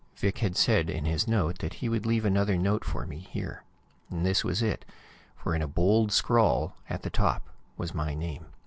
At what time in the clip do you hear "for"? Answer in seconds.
2.83-3.05, 5.35-5.53